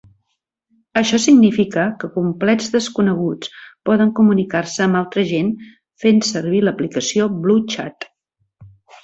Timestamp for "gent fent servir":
5.33-6.65